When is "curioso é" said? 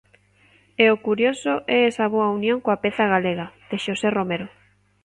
1.07-1.79